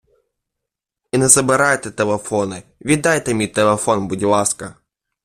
І 1.11 1.17
не 1.17 1.27
забирайте 1.27 1.91
телефони, 1.91 2.63
віддайте 2.81 3.33
мій 3.33 3.47
телефон, 3.47 4.07
будь 4.07 4.23
ласка. 4.23 4.75